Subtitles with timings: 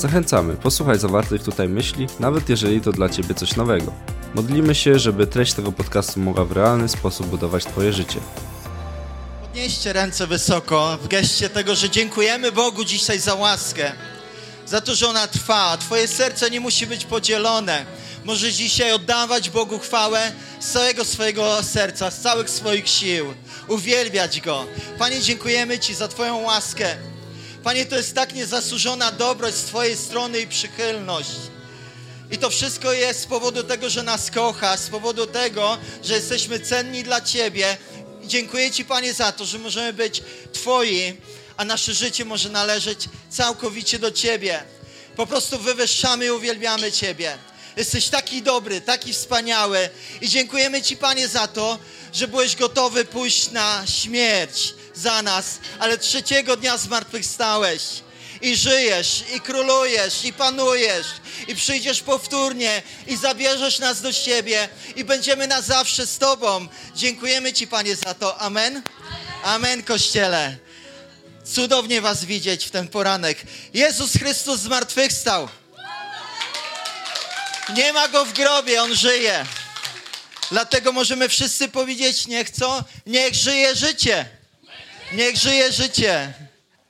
[0.00, 3.92] Zachęcamy, posłuchaj zawartych tutaj myśli, nawet jeżeli to dla Ciebie coś nowego.
[4.34, 8.20] Modlimy się, żeby treść tego podcastu mogła w realny sposób budować Twoje życie.
[9.42, 13.92] Podnieście ręce wysoko w geście tego, że dziękujemy Bogu dzisiaj za łaskę,
[14.66, 15.76] za to, że ona trwa.
[15.76, 17.86] Twoje serce nie musi być podzielone.
[18.24, 23.26] Możesz dzisiaj oddawać Bogu chwałę z całego swojego serca, z całych swoich sił,
[23.68, 24.66] uwielbiać Go.
[24.98, 26.96] Panie, dziękujemy Ci za Twoją łaskę.
[27.64, 31.30] Panie, to jest tak niezasłużona dobroć z Twojej strony i przychylność.
[32.30, 36.60] I to wszystko jest z powodu tego, że nas kocha, z powodu tego, że jesteśmy
[36.60, 37.76] cenni dla Ciebie.
[38.22, 41.16] I dziękuję Ci, Panie, za to, że możemy być Twoi,
[41.56, 44.62] a nasze życie może należeć całkowicie do Ciebie.
[45.16, 47.38] Po prostu wywyższamy i uwielbiamy Ciebie.
[47.76, 49.88] Jesteś taki dobry, taki wspaniały
[50.20, 51.78] i dziękujemy Ci, Panie, za to,
[52.12, 57.82] że byłeś gotowy pójść na śmierć za nas, ale trzeciego dnia zmartwychwstałeś
[58.42, 61.06] i żyjesz, i królujesz, i panujesz,
[61.48, 66.68] i przyjdziesz powtórnie, i zabierzesz nas do siebie, i będziemy na zawsze z Tobą.
[66.94, 68.38] Dziękujemy Ci, Panie, za to.
[68.38, 68.82] Amen.
[69.44, 70.56] Amen, Kościele.
[71.44, 73.38] Cudownie Was widzieć w ten poranek.
[73.74, 75.48] Jezus Chrystus zmartwychwstał.
[77.74, 79.46] Nie ma Go w grobie, On żyje.
[80.50, 82.84] Dlatego możemy wszyscy powiedzieć, niech co?
[83.06, 84.39] Niech żyje życie.
[85.12, 86.32] Niech żyje życie.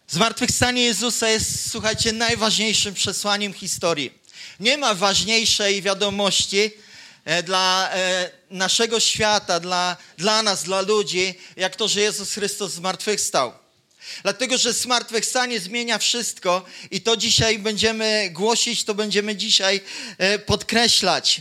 [0.08, 4.12] Zmartwychwstanie Jezusa jest, słuchajcie, najważniejszym przesłaniem historii.
[4.60, 6.70] Nie ma ważniejszej wiadomości
[7.24, 12.72] e, dla e, naszego świata, dla, dla nas, dla ludzi, jak to, że Jezus Chrystus
[12.72, 13.52] zmartwychwstał.
[14.22, 19.80] Dlatego, że zmartwychwstanie zmienia wszystko i to dzisiaj będziemy głosić, to będziemy dzisiaj
[20.18, 21.40] e, podkreślać.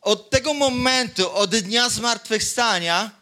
[0.00, 3.19] Od tego momentu, od dnia zmartwychwstania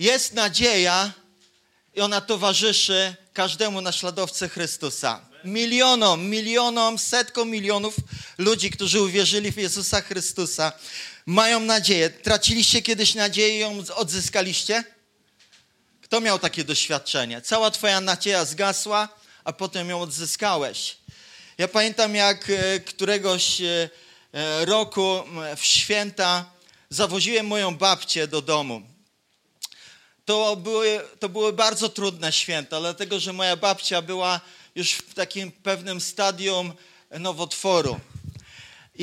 [0.00, 1.12] jest nadzieja
[1.94, 5.20] i ona towarzyszy każdemu naśladowcy Chrystusa.
[5.44, 7.96] Milionom, milionom, setkom milionów
[8.38, 10.72] ludzi, którzy uwierzyli w Jezusa Chrystusa,
[11.26, 12.10] mają nadzieję.
[12.10, 14.84] Traciliście kiedyś nadzieję i ją odzyskaliście?
[16.02, 17.40] Kto miał takie doświadczenie?
[17.40, 19.08] Cała twoja nadzieja zgasła,
[19.44, 20.96] a potem ją odzyskałeś.
[21.58, 23.90] Ja pamiętam, jak e, któregoś e,
[24.32, 25.22] e, roku
[25.56, 26.50] w święta
[26.90, 28.82] zawoziłem moją babcię do domu
[30.24, 34.40] to były, to były bardzo trudne święta, dlatego że moja babcia była
[34.74, 36.72] już w takim pewnym stadium
[37.10, 38.00] nowotworu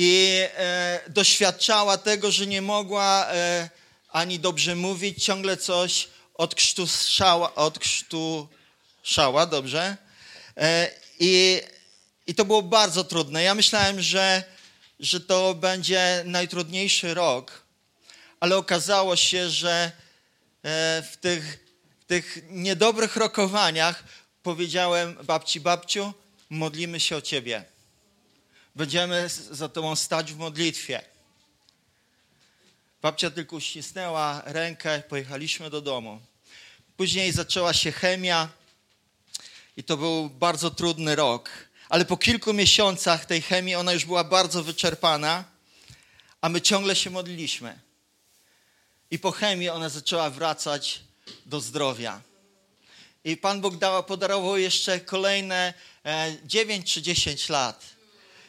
[0.00, 3.70] i e, doświadczała tego, że nie mogła e,
[4.10, 7.52] ani dobrze mówić, ciągle coś odkrztuszała,
[9.50, 9.96] dobrze?
[10.56, 10.90] E,
[11.20, 11.60] i,
[12.26, 13.42] I to było bardzo trudne.
[13.42, 14.42] Ja myślałem, że,
[15.00, 17.62] że to będzie najtrudniejszy rok,
[18.40, 19.92] ale okazało się, że
[20.62, 21.64] w tych,
[22.00, 24.04] w tych niedobrych rokowaniach
[24.42, 26.12] powiedziałem babci, babciu,
[26.50, 27.64] modlimy się o Ciebie.
[28.74, 31.02] Będziemy za Tobą stać w modlitwie.
[33.02, 36.20] Babcia tylko uścisnęła rękę, pojechaliśmy do domu.
[36.96, 38.48] Później zaczęła się chemia
[39.76, 41.50] i to był bardzo trudny rok.
[41.88, 45.44] Ale po kilku miesiącach tej chemii ona już była bardzo wyczerpana,
[46.40, 47.87] a my ciągle się modliliśmy.
[49.10, 51.00] I po chemii ona zaczęła wracać
[51.46, 52.20] do zdrowia.
[53.24, 55.74] I Pan Bóg dał, podarował jeszcze kolejne
[56.44, 57.84] 9 e, czy 10 lat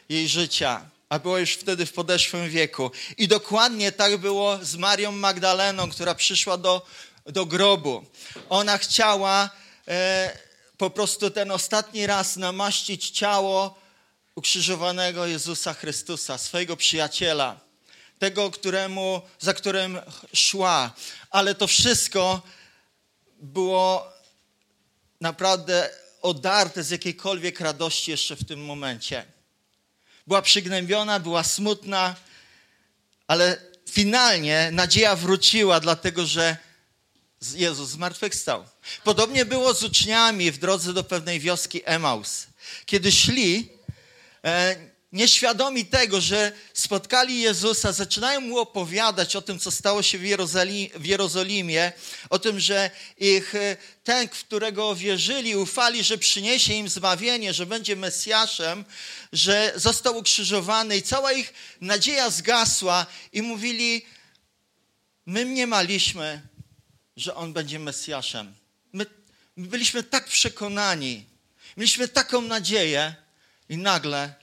[0.08, 2.90] jej życia, a była już wtedy w podeszłym wieku.
[3.18, 6.86] I dokładnie tak było z Marią Magdaleną, która przyszła do,
[7.26, 8.04] do grobu.
[8.48, 9.50] Ona chciała
[9.88, 10.38] e,
[10.76, 13.80] po prostu ten ostatni raz namaścić ciało
[14.34, 17.69] ukrzyżowanego Jezusa Chrystusa, swojego przyjaciela
[18.20, 19.98] tego, któremu, za którym
[20.32, 20.92] szła.
[21.30, 22.42] Ale to wszystko
[23.42, 24.12] było
[25.20, 25.90] naprawdę
[26.22, 29.24] odarte z jakiejkolwiek radości jeszcze w tym momencie.
[30.26, 32.16] Była przygnębiona, była smutna,
[33.26, 33.56] ale
[33.90, 36.56] finalnie nadzieja wróciła, dlatego że
[37.54, 38.64] Jezus zmartwychwstał.
[39.04, 42.46] Podobnie było z uczniami w drodze do pewnej wioski Emaus.
[42.86, 43.68] Kiedy szli,
[44.44, 50.24] e, nieświadomi tego, że spotkali Jezusa, zaczynają mu opowiadać o tym, co stało się w,
[50.24, 51.92] Jerozoli w Jerozolimie,
[52.30, 57.66] o tym, że ich e, ten, w którego wierzyli, ufali, że przyniesie im zbawienie, że
[57.66, 58.84] będzie Mesjaszem,
[59.32, 64.06] że został ukrzyżowany i cała ich nadzieja zgasła i mówili,
[65.26, 66.42] my mniemaliśmy,
[67.16, 68.54] że On będzie Mesjaszem.
[68.92, 69.06] My
[69.56, 71.24] byliśmy tak przekonani,
[71.76, 73.14] mieliśmy taką nadzieję
[73.68, 74.39] i nagle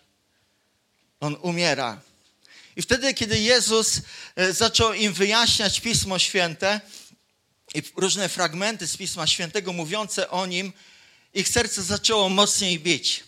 [1.19, 2.01] on umiera.
[2.75, 4.01] I wtedy, kiedy Jezus
[4.35, 6.81] e, zaczął im wyjaśniać Pismo Święte
[7.73, 10.73] i różne fragmenty z Pisma Świętego mówiące o nim,
[11.33, 13.23] ich serce zaczęło mocniej bić.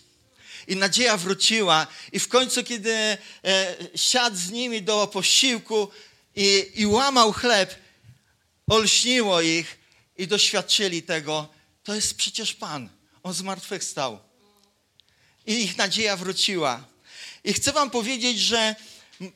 [0.67, 1.87] I nadzieja wróciła.
[2.11, 3.17] I w końcu, kiedy e,
[3.95, 5.89] siadł z nimi do posiłku
[6.35, 7.75] i, i łamał chleb,
[8.67, 9.77] olśniło ich
[10.17, 11.49] i doświadczyli tego.
[11.83, 12.89] To jest przecież Pan.
[13.23, 14.19] On zmartwychwstał.
[15.45, 16.88] I ich nadzieja wróciła.
[17.43, 18.75] I chcę Wam powiedzieć, że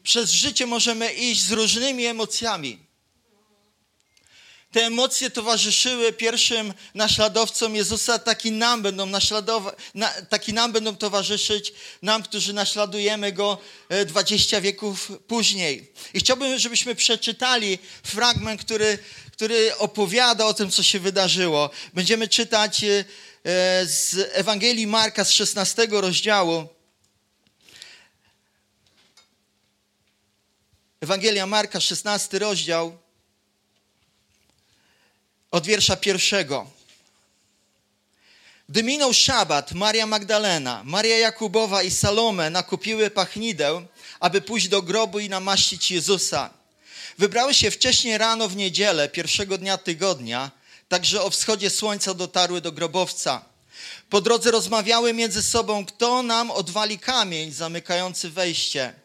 [0.04, 2.80] przez życie możemy iść z różnymi emocjami.
[4.74, 11.74] Te emocje towarzyszyły pierwszym naśladowcom Jezusa, taki nam będą naśladować, na, taki nam będą towarzyszyć,
[12.02, 13.58] nam, którzy naśladujemy Go
[14.06, 15.92] 20 e, wieków później.
[16.14, 18.98] I chciałbym, żebyśmy przeczytali fragment, który,
[19.32, 21.70] który opowiada o tym, co się wydarzyło.
[21.94, 23.06] Będziemy czytać e,
[23.86, 26.68] z Ewangelii Marka z 16 rozdziału.
[31.04, 32.98] Ewangelia Marka, 16 rozdział,
[35.52, 36.68] od wiersza pierwszego.
[38.70, 43.86] Gdy minął szabat, Maria Magdalena, Maria Jakubowa i Salome nakupiły pachnideł,
[44.20, 46.50] aby pójść do grobu i namaścić Jezusa.
[47.18, 50.52] Wybrały się wcześniej rano w niedzielę, pierwszego dnia tygodnia,
[50.90, 53.46] także o wschodzie słońca dotarły do grobowca.
[54.10, 59.03] Po drodze rozmawiały między sobą, kto nam odwali kamień zamykający wejście.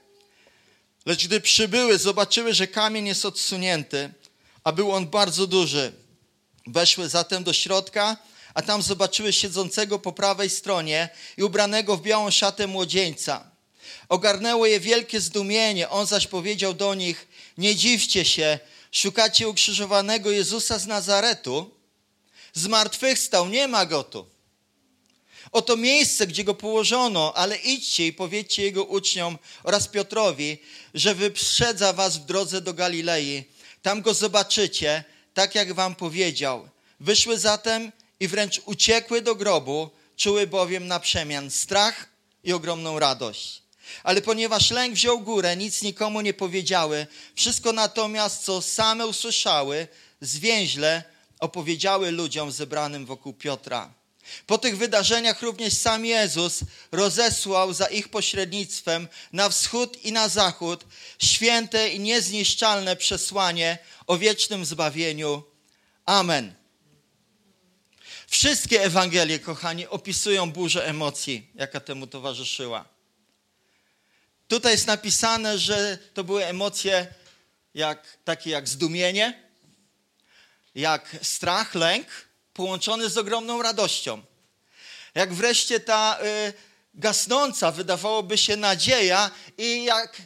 [1.09, 4.13] Lecz gdy przybyły, zobaczyły, że kamień jest odsunięty,
[4.65, 5.93] a był on bardzo duży.
[6.67, 8.17] Weszły zatem do środka,
[8.55, 13.51] a tam zobaczyły siedzącego po prawej stronie i ubranego w białą szatę młodzieńca.
[14.09, 17.29] Ogarnęło je wielkie zdumienie, on zaś powiedział do nich:
[17.59, 18.59] Nie dziwcie się,
[18.93, 21.71] szukacie ukrzyżowanego Jezusa z Nazaretu.
[22.55, 24.27] Zmartwychwstał, nie ma go tu.
[25.53, 30.59] Oto miejsce, gdzie go położono, ale idźcie i powiedzcie jego uczniom oraz Piotrowi,
[30.95, 33.45] że wyprzedza was w drodze do Galilei.
[33.83, 35.05] Tam go zobaczycie,
[35.35, 36.69] tak jak wam powiedział.
[37.01, 42.09] Wyszły zatem i wręcz uciekły do grobu, czuły bowiem na przemian strach
[42.45, 43.63] i ogromną radość.
[44.03, 47.07] Ale ponieważ lęk wziął górę, nic nikomu nie powiedziały.
[47.35, 49.89] Wszystko natomiast, co same usłyszały,
[50.21, 51.03] zwięźle
[51.41, 53.98] opowiedziały ludziom zebranym wokół Piotra.
[54.47, 56.61] Po tych wydarzeniach również sam Jezus
[56.93, 60.85] rozesłał za ich pośrednictwem na wschód i na zachód
[61.19, 65.43] święte i niezniszczalne przesłanie o wiecznym zbawieniu.
[66.07, 66.55] Amen.
[68.27, 72.85] Wszystkie Ewangelie, kochani, opisują burzę emocji, jaka temu towarzyszyła.
[74.49, 77.07] Tutaj jest napisane, że to były emocje
[77.75, 79.43] jak, takie jak zdumienie,
[80.75, 82.07] jak strach, lęk,
[82.59, 84.23] połączony z ogromną radością.
[85.15, 86.53] Jak wreszcie ta y,
[86.95, 90.23] gasnąca, wydawałoby się, nadzieja, i jak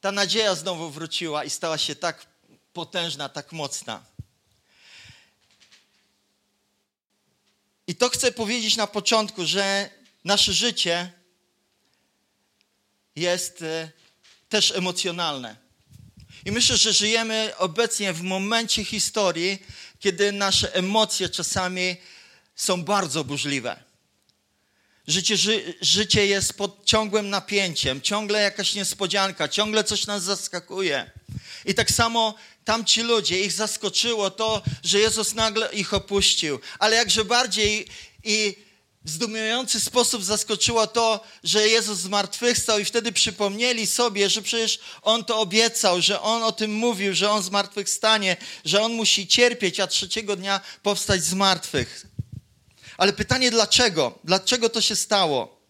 [0.00, 2.26] ta nadzieja znowu wróciła i stała się tak
[2.72, 4.04] potężna, tak mocna.
[7.86, 9.90] I to chcę powiedzieć na początku, że
[10.24, 11.12] nasze życie
[13.16, 13.90] jest y,
[14.48, 15.56] też emocjonalne.
[16.44, 19.62] I myślę, że żyjemy obecnie w momencie historii,
[20.02, 21.96] kiedy nasze emocje czasami
[22.56, 23.82] są bardzo burzliwe.
[25.06, 31.10] Życie, ży, życie jest pod ciągłym napięciem, ciągle jakaś niespodzianka, ciągle coś nas zaskakuje.
[31.64, 36.60] I tak samo tamci ludzie, ich zaskoczyło to, że Jezus nagle ich opuścił.
[36.78, 37.86] Ale jakże bardziej
[38.24, 38.56] i
[39.04, 45.40] zdumiewający sposób zaskoczyło to, że Jezus zmartwychwstał i wtedy przypomnieli sobie, że przecież On to
[45.40, 50.36] obiecał, że On o tym mówił, że On zmartwychwstanie, że On musi cierpieć, a trzeciego
[50.36, 52.06] dnia powstać z martwych.
[52.96, 54.18] Ale pytanie dlaczego?
[54.24, 55.62] Dlaczego to się stało?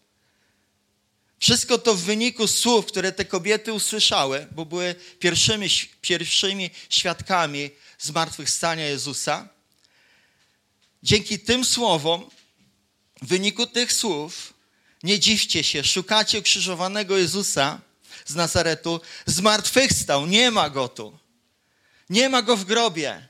[1.39, 5.67] Wszystko to w wyniku słów, które te kobiety usłyszały, bo były pierwszymi,
[6.01, 9.47] pierwszymi świadkami zmartwychwstania Jezusa.
[11.03, 12.29] Dzięki tym słowom
[13.23, 14.53] w wyniku tych słów
[15.03, 17.81] nie dziwcie się, szukacie ukrzyżowanego Jezusa
[18.25, 21.19] z Nazaretu, zmartwychwstał, nie ma go tu.
[22.09, 23.27] Nie ma go w grobie.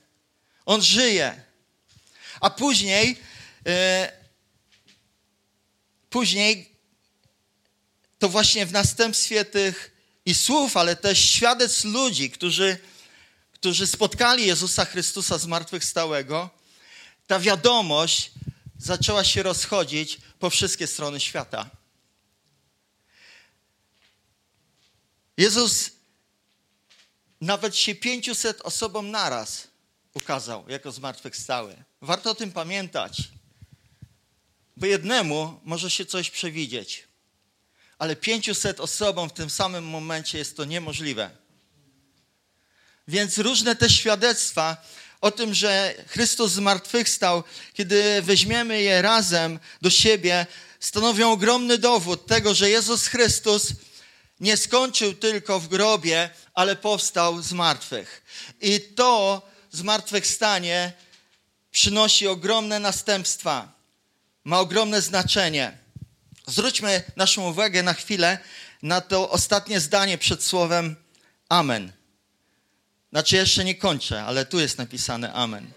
[0.66, 1.42] On żyje.
[2.40, 3.20] A później,
[3.66, 4.12] e,
[6.10, 6.72] później
[8.20, 9.92] to właśnie w następstwie tych
[10.26, 12.78] i słów, ale też świadectw ludzi, którzy,
[13.54, 16.50] którzy spotkali Jezusa Chrystusa zmartwychwstałego,
[17.28, 18.32] ta wiadomość
[18.84, 21.70] zaczęła się rozchodzić po wszystkie strony świata.
[25.38, 25.92] Jezus
[27.42, 29.68] nawet się 500 osobom naraz
[30.14, 31.84] ukazał jako zmartwychwstały.
[32.02, 33.18] Warto o tym pamiętać,
[34.78, 37.08] bo jednemu może się coś przewidzieć,
[37.98, 41.30] ale 500 osobom w tym samym momencie jest to niemożliwe.
[43.08, 44.86] Więc różne te świadectwa
[45.24, 50.46] o tym, że Chrystus zmartwychwstał, kiedy weźmiemy je razem do siebie,
[50.80, 53.68] stanowią ogromny dowód tego, że Jezus Chrystus
[54.40, 58.24] nie skończył tylko w grobie, ale powstał z martwych.
[58.62, 60.94] I to zmartwychwstanie
[61.72, 63.72] przynosi ogromne następstwa,
[64.44, 65.78] ma ogromne znaczenie.
[66.48, 68.38] Zwróćmy naszą uwagę na chwilę
[68.82, 70.96] na to ostatnie zdanie przed słowem
[71.50, 72.03] Amen.
[73.14, 75.72] Znaczy, jeszcze nie kończę, ale tu jest napisane Amen.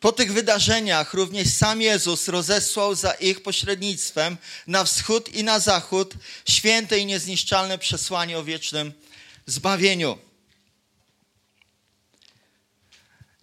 [0.00, 6.14] Po tych wydarzeniach również sam Jezus rozesłał za ich pośrednictwem na wschód i na zachód
[6.48, 8.92] święte i niezniszczalne przesłanie o wiecznym
[9.46, 10.18] zbawieniu.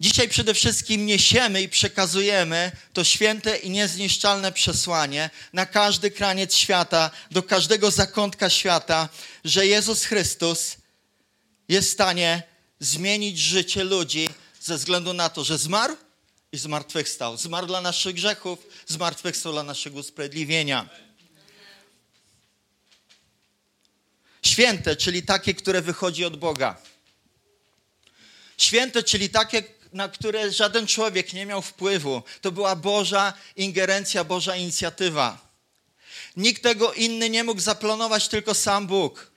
[0.00, 7.10] Dzisiaj przede wszystkim niesiemy i przekazujemy to święte i niezniszczalne przesłanie na każdy kraniec świata,
[7.30, 9.08] do każdego zakątka świata,
[9.44, 10.76] że Jezus Chrystus
[11.68, 12.42] jest w stanie
[12.80, 14.28] zmienić życie ludzi
[14.60, 15.96] ze względu na to, że zmarł
[16.52, 17.36] i zmartwychwstał.
[17.36, 20.88] Zmarł dla naszych grzechów, zmartwychwstał dla naszego usprawiedliwienia.
[24.42, 26.76] Święte, czyli takie, które wychodzi od Boga.
[28.58, 32.22] Święte, czyli takie, na które żaden człowiek nie miał wpływu.
[32.40, 35.46] To była Boża ingerencja, Boża inicjatywa.
[36.36, 39.30] Nikt tego inny nie mógł zaplanować, tylko sam Bóg.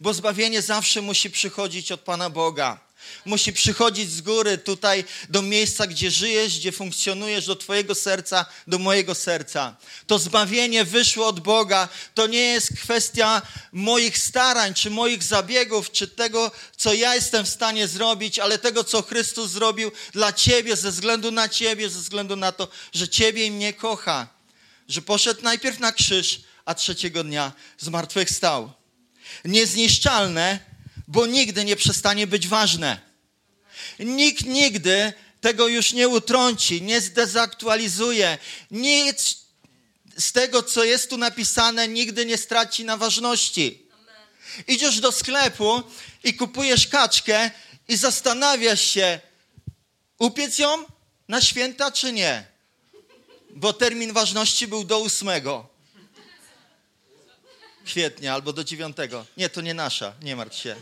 [0.00, 2.92] Bo zbawienie zawsze musi przychodzić od Pana Boga.
[3.24, 8.78] Musi przychodzić z góry tutaj do miejsca, gdzie żyjesz, gdzie funkcjonujesz, do Twojego serca, do
[8.78, 9.76] mojego serca.
[10.06, 11.88] To zbawienie wyszło od Boga.
[12.14, 17.48] To nie jest kwestia moich starań, czy moich zabiegów, czy tego, co ja jestem w
[17.48, 22.36] stanie zrobić, ale tego, co Chrystus zrobił dla Ciebie, ze względu na Ciebie, ze względu
[22.36, 24.28] na to, że Ciebie i mnie kocha.
[24.88, 28.81] Że poszedł najpierw na krzyż, a trzeciego dnia zmartwychwstał.
[29.44, 30.72] Niezniszczalne
[31.12, 33.00] bo nigdy nie przestanie być ważne.
[33.98, 38.38] Nikt nigdy tego już nie utrąci, nie zdezaktualizuje.
[38.70, 39.36] Nic
[40.18, 43.86] z tego, co jest tu napisane, nigdy nie straci na ważności.
[44.68, 45.82] Idziesz do sklepu
[46.24, 47.50] i kupujesz kaczkę
[47.88, 49.20] i zastanawiasz się,
[50.18, 50.84] upiec ją
[51.28, 52.44] na święta czy nie?
[53.50, 55.71] Bo termin ważności był do ósmego
[57.84, 58.96] kwietnia albo do 9.
[59.36, 60.76] Nie, to nie nasza, nie martw się.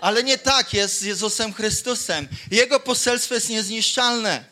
[0.00, 2.28] Ale nie tak jest z Jezusem Chrystusem.
[2.50, 4.44] Jego poselstwo jest niezniszczalne.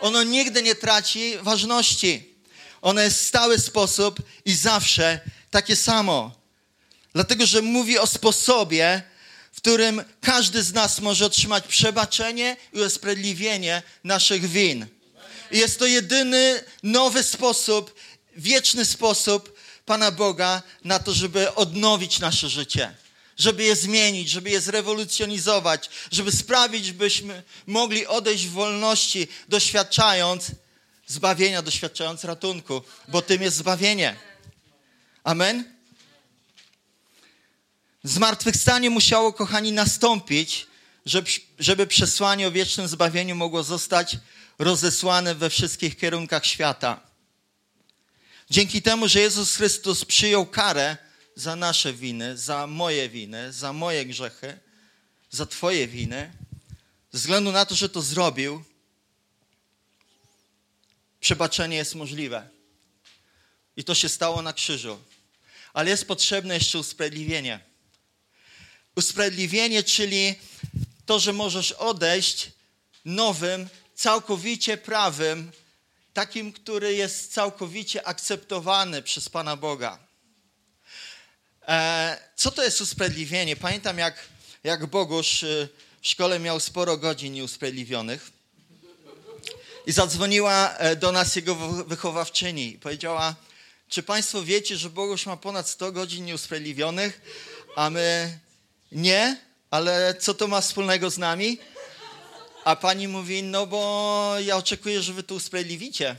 [0.00, 2.34] Ono nigdy nie traci ważności.
[2.82, 5.20] Ono jest w stały sposób i zawsze
[5.50, 6.32] takie samo.
[7.14, 9.02] Dlatego, że mówi o sposobie,
[9.52, 14.86] w którym każdy z nas może otrzymać przebaczenie i usprawiedliwienie naszych win.
[15.50, 17.94] I jest to jedyny nowy sposób,
[18.36, 22.94] wieczny sposób Pana Boga na to, żeby odnowić nasze życie,
[23.36, 30.50] żeby je zmienić, żeby je zrewolucjonizować, żeby sprawić, byśmy mogli odejść w wolności, doświadczając
[31.06, 34.16] zbawienia, doświadczając ratunku, bo tym jest zbawienie.
[35.24, 35.74] Amen?
[38.04, 40.66] Zmartwychwstanie musiało, kochani, nastąpić,
[41.06, 44.16] żeby, żeby przesłanie o wiecznym zbawieniu mogło zostać
[44.58, 47.11] rozesłane we wszystkich kierunkach świata.
[48.52, 50.96] Dzięki temu, że Jezus Chrystus przyjął karę
[51.36, 54.58] za nasze winy, za moje winy, za moje grzechy,
[55.30, 56.32] za Twoje winy,
[57.12, 58.64] ze względu na to, że to zrobił,
[61.20, 62.48] przebaczenie jest możliwe.
[63.76, 64.98] I to się stało na krzyżu.
[65.72, 67.60] Ale jest potrzebne jeszcze usprawiedliwienie.
[68.96, 70.34] Usprawiedliwienie, czyli
[71.06, 72.50] to, że możesz odejść
[73.04, 75.52] nowym, całkowicie prawym,
[76.14, 79.98] takim, który jest całkowicie akceptowany przez Pana Boga.
[81.68, 83.56] E, co to jest usprawiedliwienie?
[83.56, 84.28] Pamiętam, jak,
[84.64, 85.68] jak Bogusz y,
[86.02, 88.30] w szkole miał sporo godzin nieusprawiedliwionych
[89.86, 93.34] i zadzwoniła e, do nas jego wychowawczyni i powiedziała,
[93.88, 97.20] czy Państwo wiecie, że Bogusz ma ponad 100 godzin nieusprawiedliwionych,
[97.76, 98.38] a my
[98.92, 99.36] nie,
[99.70, 101.58] ale co to ma wspólnego z nami?
[102.64, 106.16] A pani mówi, no bo ja oczekuję, że wy to usprawiedliwicie.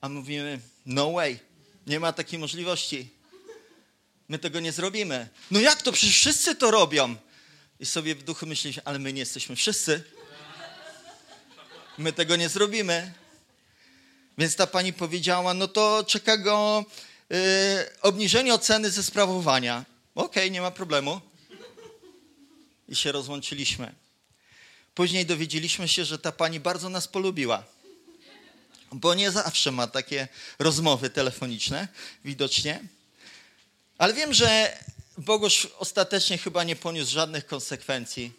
[0.00, 1.38] A mówimy, no way,
[1.86, 3.10] Nie ma takiej możliwości.
[4.28, 5.28] My tego nie zrobimy.
[5.50, 5.92] No jak to?
[5.92, 7.16] Przecież wszyscy to robią.
[7.80, 10.04] I sobie w duchu myślisz, ale my nie jesteśmy wszyscy.
[11.98, 13.12] My tego nie zrobimy.
[14.38, 16.84] Więc ta pani powiedziała, no to czeka go
[17.30, 17.36] yy,
[18.02, 19.84] obniżenie oceny ze sprawowania.
[20.14, 21.20] Okej, okay, nie ma problemu.
[22.88, 23.94] I się rozłączyliśmy.
[24.98, 27.64] Później dowiedzieliśmy się, że ta pani bardzo nas polubiła.
[28.92, 30.28] Bo nie zawsze ma takie
[30.58, 31.88] rozmowy telefoniczne,
[32.24, 32.80] widocznie.
[33.98, 34.78] Ale wiem, że
[35.18, 38.32] Bogusz ostatecznie chyba nie poniósł żadnych konsekwencji.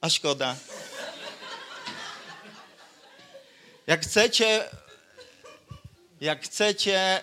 [0.00, 0.56] A szkoda.
[3.86, 4.68] Jak chcecie,
[6.20, 7.22] jak chcecie,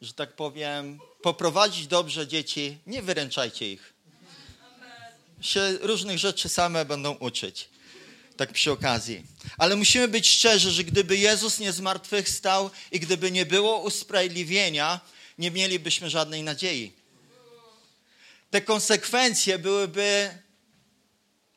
[0.00, 3.97] yy, że tak powiem, poprowadzić dobrze dzieci, nie wyręczajcie ich.
[5.40, 7.68] Się różnych rzeczy same będą uczyć.
[8.36, 9.26] Tak przy okazji.
[9.58, 15.00] Ale musimy być szczerzy, że gdyby Jezus nie zmartwychwstał i gdyby nie było usprawiedliwienia,
[15.38, 16.92] nie mielibyśmy żadnej nadziei.
[18.50, 20.38] Te konsekwencje byłyby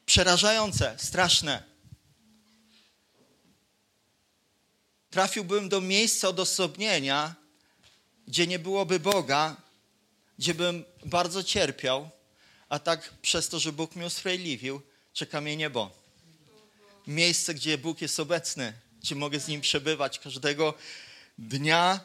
[0.05, 1.63] przerażające, straszne.
[5.09, 7.35] Trafiłbym do miejsca odosobnienia,
[8.27, 9.55] gdzie nie byłoby Boga,
[10.39, 12.09] gdzie bym bardzo cierpiał,
[12.71, 14.81] a tak przez to, że Bóg mnie usprawiedliwił,
[15.13, 15.91] czeka mnie niebo.
[17.07, 20.73] Miejsce, gdzie Bóg jest obecny, gdzie mogę z Nim przebywać każdego
[21.37, 21.99] dnia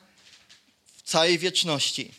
[0.96, 2.14] w całej wieczności.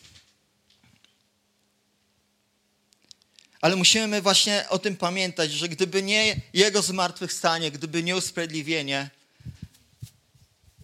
[3.60, 9.10] Ale musimy właśnie o tym pamiętać, że gdyby nie Jego zmartwychwstanie, gdyby nie usprawiedliwienie,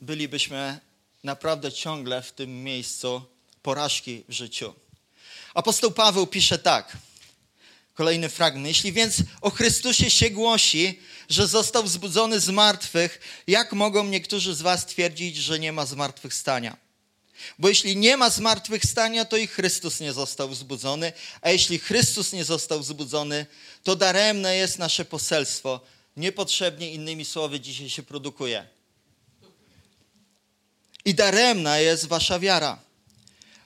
[0.00, 0.78] bylibyśmy
[1.22, 3.22] naprawdę ciągle w tym miejscu
[3.62, 4.74] porażki w życiu.
[5.54, 6.96] Apostoł Paweł pisze tak.
[7.94, 8.66] Kolejny fragment.
[8.66, 14.62] Jeśli więc o Chrystusie się głosi, że został wzbudzony z martwych, jak mogą niektórzy z
[14.62, 16.76] was twierdzić, że nie ma zmartwychwstania?
[17.58, 22.44] Bo jeśli nie ma zmartwychwstania, to i Chrystus nie został wzbudzony, a jeśli Chrystus nie
[22.44, 23.46] został wzbudzony,
[23.82, 25.80] to daremne jest nasze poselstwo.
[26.16, 28.66] Niepotrzebnie innymi słowy dzisiaj się produkuje.
[31.04, 32.78] I daremna jest wasza wiara.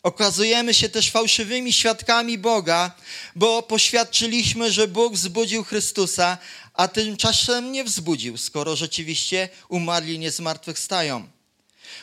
[0.03, 2.93] Okazujemy się też fałszywymi świadkami Boga,
[3.37, 6.39] bo poświadczyliśmy, że Bóg wzbudził Chrystusa,
[6.75, 11.29] a tymczasem nie wzbudził, skoro rzeczywiście umarli nie zmartwychwstają.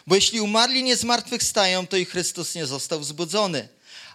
[0.08, 3.68] Bo jeśli umarli nie zmartwychwstają, to i Chrystus nie został wzbudzony.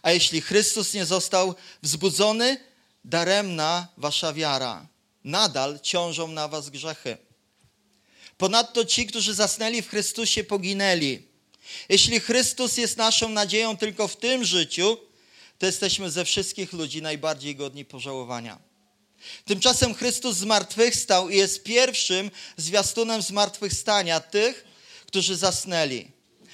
[0.03, 2.57] A jeśli Chrystus nie został wzbudzony,
[3.05, 4.87] daremna wasza wiara.
[5.25, 7.17] Nadal ciążą na was grzechy.
[8.39, 11.30] Ponadto ci, którzy zasnęli w Chrystusie, poginęli.
[11.89, 14.99] Jeśli Chrystus jest naszą nadzieją tylko w tym życiu,
[15.59, 18.59] to jesteśmy ze wszystkich ludzi najbardziej godni pożałowania.
[19.45, 24.65] Tymczasem Chrystus zmartwychwstał i jest pierwszym zwiastunem zmartwychwstania tych,
[25.07, 26.09] którzy zasnęli.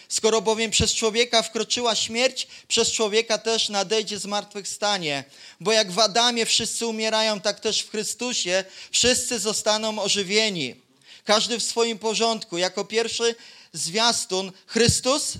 [0.08, 5.24] Skoro bowiem przez człowieka wkroczyła śmierć, przez człowieka też nadejdzie zmartwychwstanie.
[5.60, 10.86] Bo jak w Adamie wszyscy umierają, tak też w Chrystusie wszyscy zostaną ożywieni
[11.24, 12.58] każdy w swoim porządku.
[12.58, 13.34] Jako pierwszy
[13.76, 15.32] zwiastun Chrystus,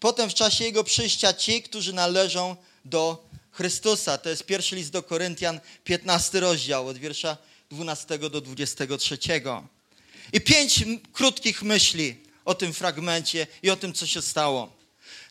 [0.00, 4.18] potem w czasie Jego przyjścia ci, którzy należą do Chrystusa.
[4.18, 7.36] To jest pierwszy list do Koryntian, 15 rozdział, od wiersza
[7.70, 9.18] 12 do 23.
[10.32, 14.76] I pięć krótkich myśli o tym fragmencie i o tym, co się stało.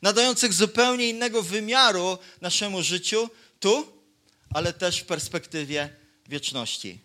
[0.02, 3.88] Nadających zupełnie innego wymiaru naszemu życiu tu,
[4.50, 5.89] ale też w perspektywie
[6.30, 7.00] wieczności.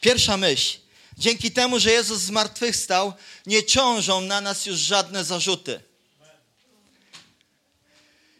[0.00, 0.78] Pierwsza myśl.
[1.18, 3.12] Dzięki temu, że Jezus zmartwychwstał,
[3.46, 5.80] nie ciążą na nas już żadne zarzuty.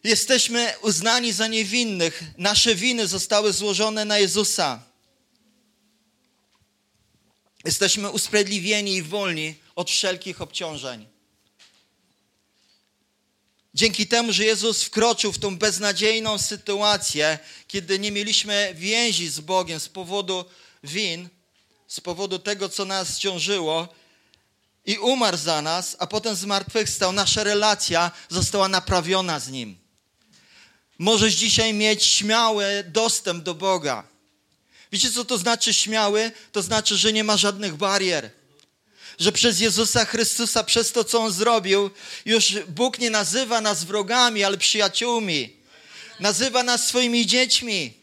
[0.05, 2.23] Jesteśmy uznani za niewinnych.
[2.37, 4.83] Nasze winy zostały złożone na Jezusa.
[7.65, 11.07] Jesteśmy usprawiedliwieni i wolni od wszelkich obciążeń.
[13.75, 17.39] Dzięki temu, że Jezus wkroczył w tą beznadziejną sytuację,
[17.69, 20.45] kiedy nie mieliśmy więzi z Bogiem z powodu
[20.85, 21.29] win,
[21.89, 23.89] z powodu tego, co nas ciążyło
[24.87, 29.79] i umarł za nas, a potem zmartwychwstał, nasza relacja została naprawiona z Nim.
[30.99, 34.05] Możesz dzisiaj mieć śmiały dostęp do Boga.
[34.93, 36.33] Wiecie, co to znaczy śmiały?
[36.53, 38.31] To znaczy, że nie ma żadnych barier.
[39.19, 41.91] Że przez Jezusa Chrystusa, przez to, co On zrobił,
[42.25, 45.57] już Bóg nie nazywa nas wrogami, ale przyjaciółmi.
[46.21, 47.95] Nazywa nas swoimi dziećmi.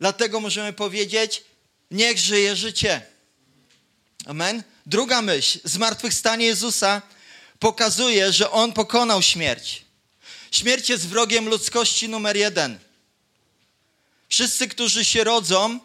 [0.00, 1.44] Dlatego możemy powiedzieć,
[1.90, 3.02] Niech żyje życie.
[4.26, 4.62] Amen.
[4.86, 5.58] Druga myśl.
[5.64, 7.02] Zmartwychwstanie Jezusa
[7.58, 9.84] pokazuje, że On pokonał śmierć.
[10.50, 12.78] Śmierć jest wrogiem ludzkości numer jeden.
[14.28, 15.80] Wszyscy, którzy się rodzą,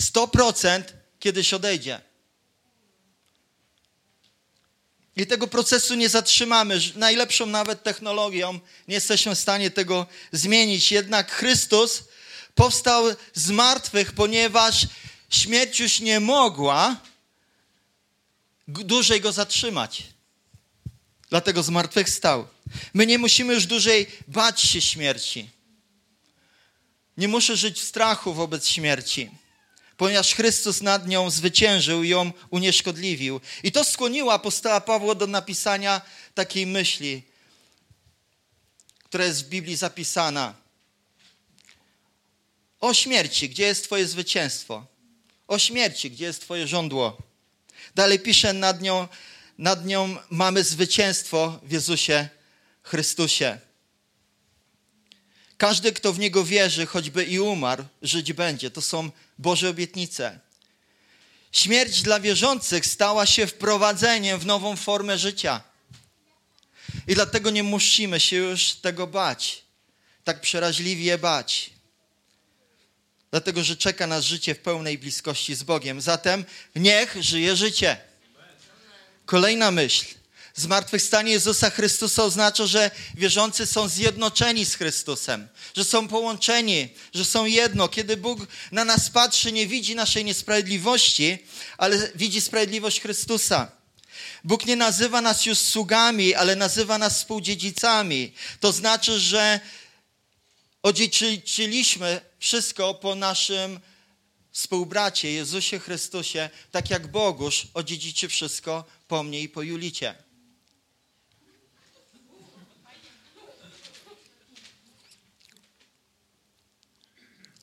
[0.00, 0.82] 100%
[1.20, 2.00] kiedyś odejdzie.
[5.16, 6.80] I tego procesu nie zatrzymamy.
[6.94, 10.92] Najlepszą nawet technologią nie jesteśmy w stanie tego zmienić.
[10.92, 12.02] Jednak Chrystus
[12.54, 13.04] powstał
[13.34, 14.86] z martwych, ponieważ
[15.34, 16.96] śmierć już nie mogła
[18.68, 20.02] dłużej go zatrzymać.
[21.30, 22.48] Dlatego zmartwychwstał.
[22.94, 25.50] My nie musimy już dłużej bać się śmierci.
[27.16, 29.30] Nie muszę żyć w strachu wobec śmierci,
[29.96, 33.40] ponieważ Chrystus nad nią zwyciężył i ją unieszkodliwił.
[33.62, 36.00] I to skłoniło apostoła Pawła do napisania
[36.34, 37.22] takiej myśli,
[39.04, 40.54] która jest w Biblii zapisana.
[42.80, 44.91] O śmierci, gdzie jest Twoje zwycięstwo?
[45.48, 47.18] O śmierci, gdzie jest Twoje żądło?
[47.94, 49.08] Dalej pisze nad nią,
[49.58, 52.28] nad nią mamy zwycięstwo w Jezusie
[52.82, 53.58] Chrystusie.
[55.58, 58.70] Każdy, kto w Niego wierzy, choćby i umarł, żyć będzie.
[58.70, 60.38] To są Boże obietnice.
[61.52, 65.60] Śmierć dla wierzących stała się wprowadzeniem w nową formę życia.
[67.08, 69.62] I dlatego nie musimy się już tego bać,
[70.24, 71.70] tak przeraźliwie bać.
[73.32, 76.00] Dlatego, że czeka nas życie w pełnej bliskości z Bogiem.
[76.00, 76.44] Zatem
[76.76, 77.96] niech żyje życie.
[79.26, 80.04] Kolejna myśl.
[80.54, 87.44] Zmartwychwstanie Jezusa Chrystusa oznacza, że wierzący są zjednoczeni z Chrystusem, że są połączeni, że są
[87.44, 87.88] jedno.
[87.88, 91.38] Kiedy Bóg na nas patrzy, nie widzi naszej niesprawiedliwości,
[91.78, 93.70] ale widzi sprawiedliwość Chrystusa.
[94.44, 98.32] Bóg nie nazywa nas już sługami, ale nazywa nas współdziedzicami.
[98.60, 99.60] To znaczy, że
[100.82, 103.80] odziedziczyliśmy wszystko po naszym
[104.52, 110.14] współbracie Jezusie Chrystusie, tak jak Bogusz odziedziczy wszystko po mnie i po Julicie.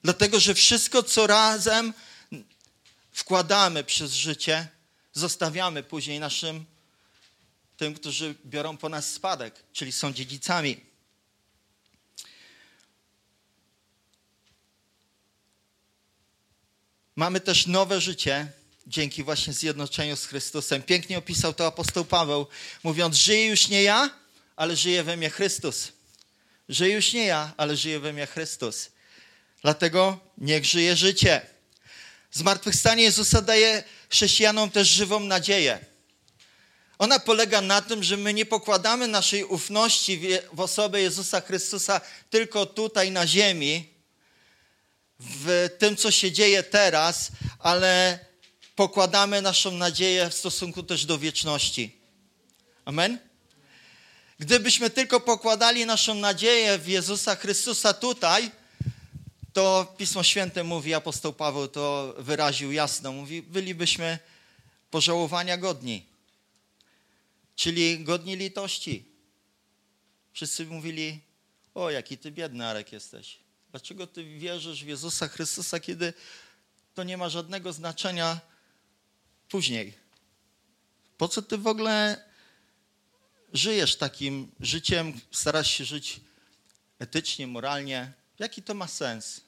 [0.04, 1.94] Dlatego, że wszystko, co razem
[3.12, 4.68] wkładamy przez życie,
[5.14, 6.66] zostawiamy później naszym,
[7.78, 10.89] tym, którzy biorą po nas spadek, czyli są dziedzicami.
[17.20, 18.48] Mamy też nowe życie
[18.88, 20.84] dzięki właśnie zjednoczeniu z Chrystusem.
[20.84, 22.48] Pięknie opisał to apostoł Paweł,
[22.84, 24.10] mówiąc: Żyję już nie ja,
[24.56, 25.92] ale żyje we mnie Chrystus.
[26.70, 28.90] Żyję już nie ja, ale żyje we mnie Chrystus.
[29.62, 31.42] Dlatego niech żyje życie.
[32.32, 35.80] Zmartwychwstanie Jezusa daje chrześcijanom też żywą nadzieję.
[37.00, 40.22] Ona polega na tym, że my nie pokładamy naszej ufności
[40.54, 43.99] w osobę Jezusa Chrystusa tylko tutaj na ziemi,
[45.20, 48.20] w tym, co się dzieje teraz, ale
[48.76, 51.98] pokładamy naszą nadzieję w stosunku też do wieczności.
[52.86, 53.20] Amen?
[54.40, 58.52] Gdybyśmy tylko pokładali naszą nadzieję w Jezusa Chrystusa tutaj,
[59.54, 64.20] to Pismo Święte mówi, apostoł Paweł to wyraził jasno, mówi, bylibyśmy
[64.92, 66.06] pożałowania godni,
[67.56, 69.06] czyli godni litości.
[70.34, 71.20] Wszyscy mówili,
[71.76, 73.49] o jaki ty biedny Arek jesteś.
[73.72, 76.14] Dlaczego ty wierzysz w Jezusa Chrystusa, kiedy
[76.94, 78.40] to nie ma żadnego znaczenia
[79.50, 79.94] później?
[81.18, 82.24] Po co ty w ogóle
[83.54, 86.20] żyjesz takim życiem, starasz się żyć
[87.00, 88.14] etycznie, moralnie?
[88.40, 89.42] Jaki to ma sens?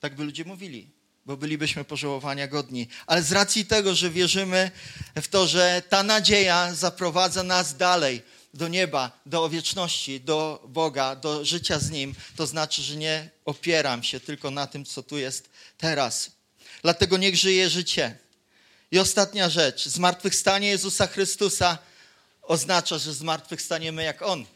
[0.00, 0.90] Tak by ludzie mówili,
[1.26, 2.88] bo bylibyśmy pożałowania godni.
[3.06, 4.70] Ale z racji tego, że wierzymy
[5.16, 8.22] w to, że ta nadzieja zaprowadza nas dalej,
[8.56, 14.02] do nieba, do wieczności, do Boga, do życia z Nim, to znaczy, że nie opieram
[14.02, 16.30] się tylko na tym, co tu jest teraz.
[16.82, 18.18] Dlatego niech żyje życie.
[18.90, 19.88] I ostatnia rzecz.
[19.88, 21.78] Zmartwychwstanie Jezusa Chrystusa
[22.42, 24.46] oznacza, że zmartwychwstaniemy jak On.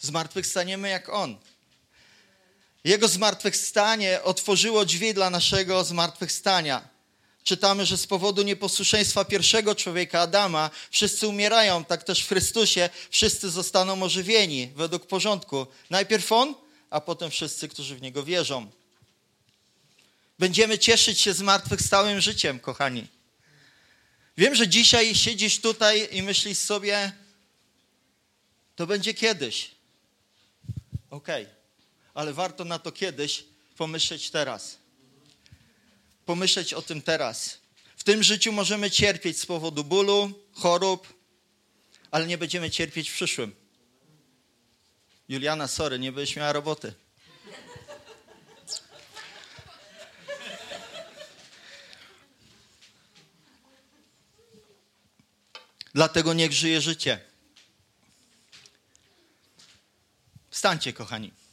[0.00, 1.38] Zmartwychwstaniemy jak On.
[2.84, 6.93] Jego zmartwychwstanie otworzyło drzwi dla naszego zmartwychwstania
[7.44, 13.50] czytamy, że z powodu nieposłuszeństwa pierwszego człowieka, Adama, wszyscy umierają, tak też w Chrystusie wszyscy
[13.50, 15.66] zostaną ożywieni według porządku.
[15.90, 16.54] Najpierw On,
[16.90, 18.70] a potem wszyscy, którzy w Niego wierzą.
[20.38, 23.06] Będziemy cieszyć się zmartwychwstałym życiem, kochani.
[24.38, 27.12] Wiem, że dzisiaj siedzisz tutaj i myślisz sobie,
[28.76, 29.70] to będzie kiedyś.
[31.10, 31.54] Okej, okay.
[32.14, 33.44] ale warto na to kiedyś
[33.76, 34.83] pomyśleć teraz
[36.26, 37.58] pomyśleć o tym teraz.
[37.96, 41.14] W tym życiu możemy cierpieć z powodu bólu, chorób,
[42.10, 43.54] ale nie będziemy cierpieć w przyszłym.
[45.28, 46.94] Juliana, sorry, nie będziesz miała roboty.
[55.94, 57.20] Dlatego niech żyje życie.
[60.50, 61.43] Wstańcie, kochani.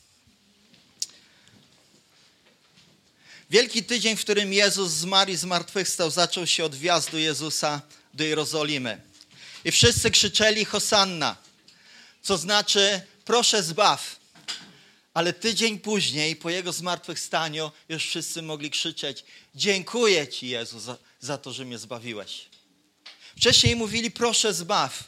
[3.51, 7.81] Wielki tydzień, w którym Jezus zmarł i zmartwychwstał, zaczął się od wjazdu Jezusa
[8.13, 9.01] do Jerozolimy.
[9.65, 11.35] I wszyscy krzyczeli Hosanna,
[12.21, 14.19] co znaczy proszę zbaw.
[15.13, 19.23] Ale tydzień później, po jego zmartwychwstaniu, już wszyscy mogli krzyczeć:
[19.55, 22.49] Dziękuję Ci, Jezu, za, za to, że mnie zbawiłeś.
[23.37, 25.03] Wcześniej mówili: Proszę zbaw,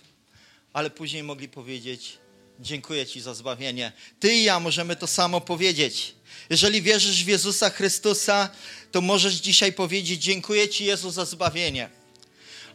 [0.73, 2.17] ale później mogli powiedzieć:
[2.59, 3.91] Dziękuję Ci za zbawienie.
[4.19, 6.15] Ty i ja możemy to samo powiedzieć.
[6.49, 8.49] Jeżeli wierzysz w Jezusa Chrystusa,
[8.91, 11.89] to możesz dzisiaj powiedzieć: Dziękuję Ci, Jezu, za zbawienie.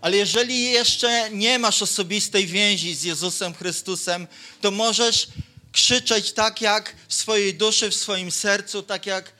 [0.00, 4.26] Ale jeżeli jeszcze nie masz osobistej więzi z Jezusem Chrystusem,
[4.60, 5.28] to możesz
[5.72, 9.32] krzyczeć tak jak w swojej duszy, w swoim sercu, tak jak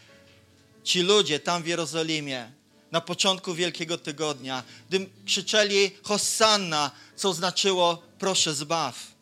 [0.84, 2.52] ci ludzie tam w Jerozolimie
[2.92, 9.17] na początku Wielkiego Tygodnia, gdy krzyczeli Hosanna, co znaczyło proszę zbaw.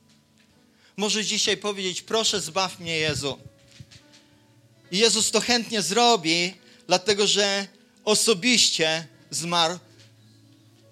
[0.96, 3.38] Możesz dzisiaj powiedzieć proszę zbaw mnie Jezu.
[4.90, 6.54] I Jezus to chętnie zrobi,
[6.86, 7.66] dlatego że
[8.04, 9.78] osobiście zmarł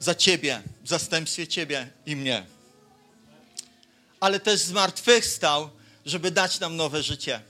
[0.00, 2.46] za Ciebie, w zastępstwie Ciebie i mnie.
[4.20, 5.70] Ale też zmartwychwstał,
[6.06, 7.40] żeby dać nam nowe życie.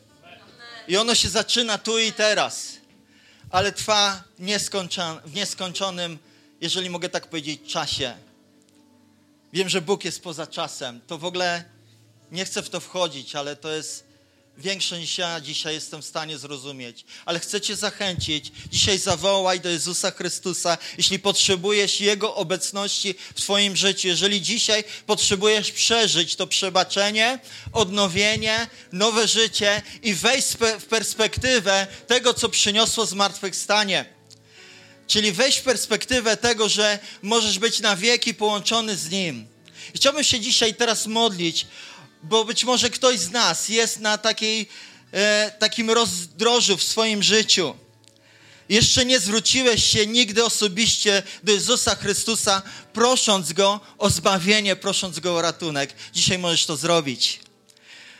[0.88, 2.72] I ono się zaczyna tu i teraz,
[3.50, 4.24] ale trwa
[5.24, 6.18] w nieskończonym,
[6.60, 8.14] jeżeli mogę tak powiedzieć, czasie.
[9.52, 11.00] Wiem, że Bóg jest poza czasem.
[11.06, 11.73] To w ogóle
[12.34, 14.04] nie chcę w to wchodzić, ale to jest
[14.58, 17.04] większe niż ja dzisiaj jestem w stanie zrozumieć.
[17.24, 18.52] Ale chcę Cię zachęcić.
[18.70, 24.08] Dzisiaj zawołaj do Jezusa Chrystusa, jeśli potrzebujesz Jego obecności w Twoim życiu.
[24.08, 27.38] Jeżeli dzisiaj potrzebujesz przeżyć to przebaczenie,
[27.72, 30.48] odnowienie, nowe życie i wejść
[30.80, 34.04] w perspektywę tego, co przyniosło zmartwychwstanie.
[35.06, 39.54] Czyli wejść w perspektywę tego, że możesz być na wieki połączony z Nim.
[39.94, 41.66] Chciałbym się dzisiaj teraz modlić
[42.24, 44.68] bo być może ktoś z nas jest na takiej,
[45.12, 47.74] e, takim rozdrożu w swoim życiu.
[48.68, 55.36] Jeszcze nie zwróciłeś się nigdy osobiście do Jezusa Chrystusa, prosząc Go o zbawienie, prosząc Go
[55.36, 55.94] o ratunek.
[56.12, 57.40] Dzisiaj możesz to zrobić.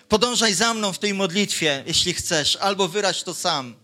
[0.09, 3.75] Podążaj za mną w tej modlitwie, jeśli chcesz, albo wyraź to sam.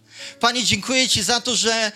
[0.40, 1.92] Panie, dziękuję Ci za to, że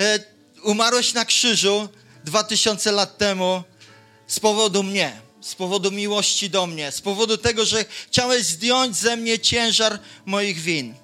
[0.00, 0.18] e,
[0.62, 1.88] umarłeś na krzyżu
[2.24, 3.62] dwa tysiące lat temu
[4.26, 9.16] z powodu mnie z powodu miłości do mnie, z powodu tego, że chciałeś zdjąć ze
[9.16, 10.94] mnie ciężar moich win.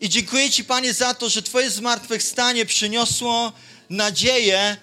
[0.00, 3.52] I dziękuję Ci, Panie, za to, że Twoje zmartwychwstanie przyniosło
[3.90, 4.76] nadzieję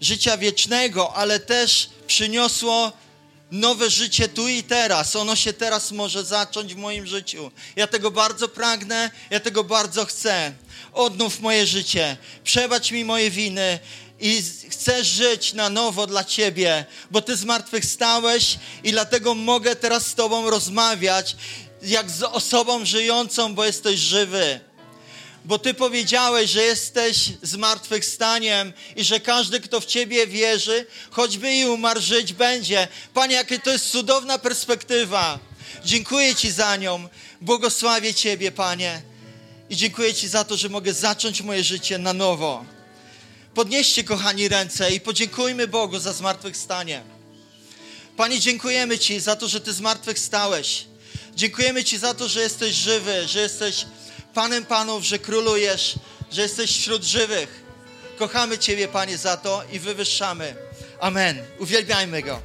[0.00, 2.92] życia wiecznego, ale też przyniosło
[3.50, 5.16] nowe życie tu i teraz.
[5.16, 7.50] Ono się teraz może zacząć w moim życiu.
[7.76, 10.52] Ja tego bardzo pragnę, ja tego bardzo chcę.
[10.92, 13.78] Odnów moje życie, przebacz mi moje winy
[14.24, 20.14] i chcesz żyć na nowo dla Ciebie, bo Ty zmartwychwstałeś i dlatego mogę teraz z
[20.14, 21.36] Tobą rozmawiać
[21.82, 24.60] jak z osobą żyjącą, bo jesteś żywy.
[25.44, 31.66] Bo Ty powiedziałeś, że jesteś zmartwychwstaniem i że każdy, kto w Ciebie wierzy, choćby i
[31.66, 32.88] umarł, żyć będzie.
[33.14, 35.38] Panie, jakie to jest cudowna perspektywa.
[35.84, 37.08] Dziękuję Ci za nią.
[37.40, 39.02] Błogosławię Ciebie, Panie.
[39.70, 42.73] I dziękuję Ci za to, że mogę zacząć moje życie na nowo.
[43.54, 47.02] Podnieście, kochani, ręce i podziękujmy Bogu za zmartwychwstanie.
[48.16, 50.86] Panie, dziękujemy Ci za to, że Ty zmartwychwstałeś.
[51.36, 53.86] Dziękujemy Ci za to, że jesteś żywy, że jesteś
[54.34, 55.94] Panem Panów, że królujesz,
[56.32, 57.64] że jesteś wśród żywych.
[58.18, 60.54] Kochamy Ciebie, Panie, za to i wywyższamy.
[61.00, 61.38] Amen.
[61.58, 62.40] Uwielbiajmy Go.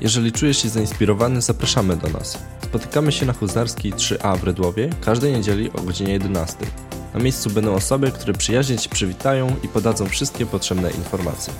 [0.00, 2.38] Jeżeli czujesz się zainspirowany, zapraszamy do nas.
[2.64, 6.56] Spotykamy się na Huzarskiej 3A w Rydłowie każdej niedzieli o godzinie 11.
[7.14, 11.52] Na miejscu będą osoby, które przyjaźnie Ci przywitają i podadzą wszystkie potrzebne informacje.